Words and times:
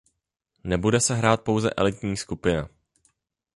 Nebude 0.63 0.99
se 1.01 1.15
hrát 1.15 1.41
pouze 1.41 1.69
elitní 1.73 2.17
skupina. 2.17 2.69